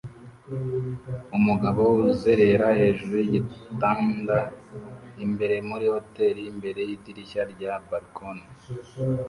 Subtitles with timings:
[1.37, 4.37] Umugabo uzerera hejuru yigitanda
[5.25, 8.45] imbere muri hoteri imbere yidirishya rya balkoni